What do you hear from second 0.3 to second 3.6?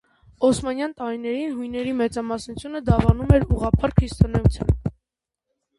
Օսմանյան տարիներին հույների մեծամասնությունը դավանում էր